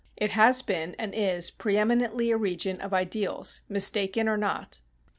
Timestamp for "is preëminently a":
1.13-2.35